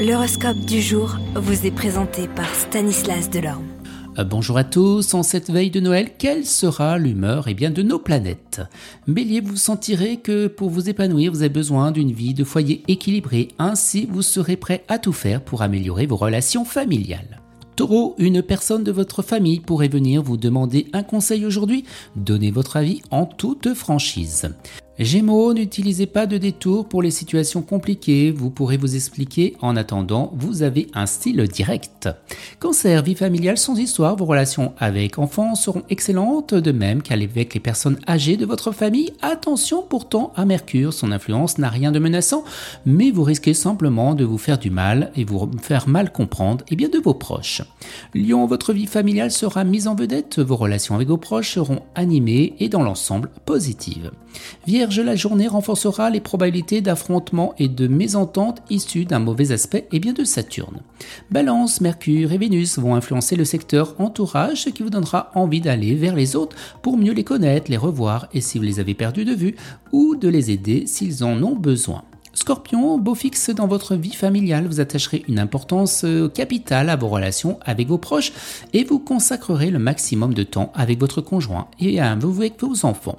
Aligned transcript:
L'horoscope 0.00 0.60
du 0.60 0.80
jour 0.80 1.18
vous 1.34 1.66
est 1.66 1.70
présenté 1.70 2.26
par 2.26 2.48
Stanislas 2.54 3.28
Delorme. 3.28 3.66
Euh, 4.18 4.24
bonjour 4.24 4.56
à 4.56 4.64
tous, 4.64 5.12
en 5.12 5.22
cette 5.22 5.50
veille 5.50 5.70
de 5.70 5.78
Noël, 5.78 6.12
quelle 6.16 6.46
sera 6.46 6.96
l'humeur 6.96 7.48
eh 7.48 7.54
de 7.54 7.82
nos 7.82 7.98
planètes? 7.98 8.62
Bélier, 9.06 9.42
vous 9.42 9.58
sentirez 9.58 10.16
que 10.16 10.46
pour 10.46 10.70
vous 10.70 10.88
épanouir, 10.88 11.32
vous 11.32 11.42
avez 11.42 11.50
besoin 11.50 11.90
d'une 11.90 12.12
vie 12.12 12.32
de 12.32 12.44
foyer 12.44 12.82
équilibrée, 12.88 13.48
ainsi 13.58 14.08
vous 14.10 14.22
serez 14.22 14.56
prêt 14.56 14.84
à 14.88 14.98
tout 14.98 15.12
faire 15.12 15.42
pour 15.44 15.60
améliorer 15.60 16.06
vos 16.06 16.16
relations 16.16 16.64
familiales. 16.64 17.42
Taureau, 17.76 18.14
une 18.16 18.42
personne 18.42 18.84
de 18.84 18.92
votre 18.92 19.20
famille 19.20 19.60
pourrait 19.60 19.88
venir 19.88 20.22
vous 20.22 20.38
demander 20.38 20.86
un 20.94 21.02
conseil 21.02 21.44
aujourd'hui. 21.44 21.84
Donnez 22.16 22.50
votre 22.50 22.78
avis 22.78 23.02
en 23.10 23.26
toute 23.26 23.74
franchise. 23.74 24.48
Gémeaux, 25.00 25.54
n'utilisez 25.54 26.04
pas 26.04 26.26
de 26.26 26.36
détour 26.36 26.86
pour 26.86 27.00
les 27.00 27.10
situations 27.10 27.62
compliquées, 27.62 28.30
vous 28.30 28.50
pourrez 28.50 28.76
vous 28.76 28.96
expliquer. 28.96 29.56
En 29.62 29.74
attendant, 29.74 30.30
vous 30.34 30.62
avez 30.62 30.88
un 30.92 31.06
style 31.06 31.42
direct. 31.44 32.10
Cancer, 32.58 33.02
vie 33.02 33.14
familiale 33.14 33.56
sans 33.56 33.78
histoire, 33.78 34.14
vos 34.14 34.26
relations 34.26 34.74
avec 34.76 35.18
enfants 35.18 35.54
seront 35.54 35.84
excellentes, 35.88 36.52
de 36.52 36.70
même 36.70 37.00
qu'avec 37.00 37.54
les 37.54 37.60
personnes 37.60 37.98
âgées 38.06 38.36
de 38.36 38.44
votre 38.44 38.72
famille. 38.72 39.14
Attention 39.22 39.82
pourtant 39.82 40.34
à 40.36 40.44
Mercure, 40.44 40.92
son 40.92 41.12
influence 41.12 41.56
n'a 41.56 41.70
rien 41.70 41.92
de 41.92 41.98
menaçant, 41.98 42.44
mais 42.84 43.10
vous 43.10 43.22
risquez 43.22 43.54
simplement 43.54 44.14
de 44.14 44.26
vous 44.26 44.36
faire 44.36 44.58
du 44.58 44.68
mal 44.68 45.12
et 45.16 45.24
vous 45.24 45.50
faire 45.62 45.88
mal 45.88 46.12
comprendre 46.12 46.62
et 46.68 46.76
bien 46.76 46.90
de 46.90 46.98
vos 46.98 47.14
proches. 47.14 47.62
Lion, 48.14 48.44
votre 48.44 48.74
vie 48.74 48.84
familiale 48.84 49.30
sera 49.30 49.64
mise 49.64 49.88
en 49.88 49.94
vedette, 49.94 50.40
vos 50.40 50.56
relations 50.56 50.94
avec 50.94 51.08
vos 51.08 51.16
proches 51.16 51.54
seront 51.54 51.80
animées 51.94 52.54
et 52.58 52.68
dans 52.68 52.82
l'ensemble 52.82 53.30
positives. 53.46 54.10
Vierge, 54.66 54.89
la 54.98 55.14
journée 55.14 55.48
renforcera 55.48 56.10
les 56.10 56.20
probabilités 56.20 56.80
d'affrontement 56.80 57.54
et 57.58 57.68
de 57.68 57.86
mésentente 57.86 58.62
issues 58.70 59.04
d'un 59.04 59.18
mauvais 59.18 59.52
aspect 59.52 59.86
et 59.92 60.00
bien 60.00 60.12
de 60.12 60.24
Saturne. 60.24 60.80
Balance, 61.30 61.80
Mercure 61.80 62.32
et 62.32 62.38
Vénus 62.38 62.78
vont 62.78 62.94
influencer 62.94 63.36
le 63.36 63.44
secteur 63.44 63.94
entourage, 63.98 64.62
ce 64.62 64.70
qui 64.70 64.82
vous 64.82 64.90
donnera 64.90 65.30
envie 65.34 65.60
d'aller 65.60 65.94
vers 65.94 66.16
les 66.16 66.34
autres 66.34 66.56
pour 66.82 66.96
mieux 66.96 67.12
les 67.12 67.24
connaître, 67.24 67.70
les 67.70 67.76
revoir 67.76 68.28
et 68.34 68.40
si 68.40 68.58
vous 68.58 68.64
les 68.64 68.80
avez 68.80 68.94
perdus 68.94 69.24
de 69.24 69.34
vue, 69.34 69.54
ou 69.92 70.16
de 70.16 70.28
les 70.28 70.50
aider 70.50 70.86
s'ils 70.86 71.22
en 71.22 71.42
ont 71.42 71.56
besoin. 71.56 72.02
Scorpion, 72.32 72.96
beau 72.98 73.14
fixe 73.14 73.50
dans 73.50 73.66
votre 73.66 73.96
vie 73.96 74.14
familiale, 74.14 74.66
vous 74.66 74.80
attacherez 74.80 75.24
une 75.28 75.38
importance 75.38 76.04
euh, 76.04 76.28
capitale 76.28 76.88
à 76.88 76.96
vos 76.96 77.08
relations 77.08 77.58
avec 77.62 77.88
vos 77.88 77.98
proches 77.98 78.32
et 78.72 78.84
vous 78.84 78.98
consacrerez 78.98 79.70
le 79.70 79.78
maximum 79.78 80.32
de 80.32 80.42
temps 80.42 80.72
avec 80.74 80.98
votre 81.00 81.20
conjoint 81.20 81.68
et 81.80 82.00
avec 82.00 82.62
vos 82.62 82.86
enfants. 82.86 83.18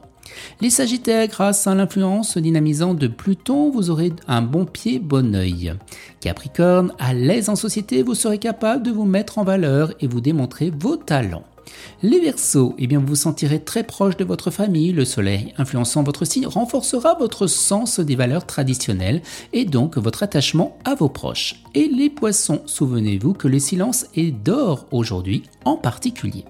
Les 0.61 0.69
Sagittaires, 0.69 1.27
grâce 1.27 1.67
à 1.67 1.75
l'influence 1.75 2.37
dynamisante 2.37 2.97
de 2.97 3.07
Pluton, 3.07 3.71
vous 3.71 3.89
aurez 3.89 4.13
un 4.27 4.41
bon 4.41 4.65
pied, 4.65 4.99
bon 4.99 5.35
oeil. 5.35 5.73
Capricorne, 6.19 6.93
à 6.99 7.13
l'aise 7.13 7.49
en 7.49 7.55
société, 7.55 8.03
vous 8.03 8.15
serez 8.15 8.37
capable 8.37 8.83
de 8.83 8.91
vous 8.91 9.05
mettre 9.05 9.37
en 9.37 9.43
valeur 9.43 9.93
et 9.99 10.07
vous 10.07 10.21
démontrer 10.21 10.71
vos 10.71 10.97
talents. 10.97 11.45
Les 12.03 12.19
Verseaux, 12.19 12.75
eh 12.79 12.87
vous 12.87 13.05
vous 13.05 13.15
sentirez 13.15 13.63
très 13.63 13.83
proche 13.83 14.17
de 14.17 14.23
votre 14.23 14.51
famille, 14.51 14.91
le 14.91 15.05
soleil 15.05 15.53
influençant 15.57 16.03
votre 16.03 16.25
signe 16.25 16.47
renforcera 16.47 17.15
votre 17.15 17.47
sens 17.47 17.99
des 17.99 18.15
valeurs 18.15 18.45
traditionnelles 18.45 19.21
et 19.53 19.65
donc 19.65 19.97
votre 19.97 20.23
attachement 20.23 20.77
à 20.83 20.95
vos 20.95 21.09
proches. 21.09 21.63
Et 21.75 21.87
les 21.87 22.09
Poissons, 22.09 22.61
souvenez-vous 22.65 23.33
que 23.33 23.47
le 23.47 23.59
silence 23.59 24.05
est 24.15 24.31
d'or 24.31 24.87
aujourd'hui 24.91 25.43
en 25.65 25.77
particulier. 25.77 26.45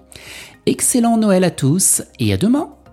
Excellent 0.66 1.18
Noël 1.18 1.44
à 1.44 1.50
tous 1.50 2.02
et 2.18 2.32
à 2.32 2.36
demain 2.36 2.70